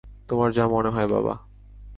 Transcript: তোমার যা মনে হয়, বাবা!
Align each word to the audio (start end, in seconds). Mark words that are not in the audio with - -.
তোমার 0.29 0.49
যা 0.51 0.65
মনে 0.67 0.89
হয়, 0.89 1.07
বাবা! 1.07 1.33